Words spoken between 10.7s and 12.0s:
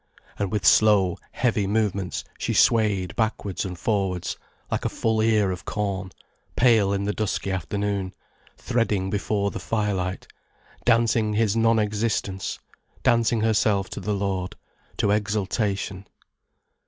dancing his non